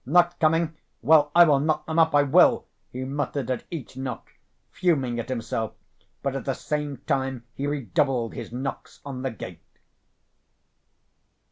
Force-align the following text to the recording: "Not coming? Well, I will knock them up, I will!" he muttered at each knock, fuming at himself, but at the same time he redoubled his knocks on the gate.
"Not 0.03 0.39
coming? 0.39 0.75
Well, 1.03 1.29
I 1.35 1.43
will 1.43 1.59
knock 1.59 1.85
them 1.85 1.99
up, 1.99 2.15
I 2.15 2.23
will!" 2.23 2.65
he 2.91 3.03
muttered 3.05 3.51
at 3.51 3.65
each 3.69 3.95
knock, 3.95 4.31
fuming 4.71 5.19
at 5.19 5.29
himself, 5.29 5.73
but 6.23 6.35
at 6.35 6.45
the 6.45 6.55
same 6.55 6.97
time 7.05 7.43
he 7.53 7.67
redoubled 7.67 8.33
his 8.33 8.51
knocks 8.51 8.99
on 9.05 9.21
the 9.21 9.29
gate. 9.29 9.61